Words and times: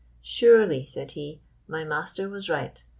"Surely," 0.23 0.83
said 0.83 1.11
he, 1.11 1.41
"my 1.67 1.83
master 1.83 2.27
was 2.27 2.49
right. 2.49 2.85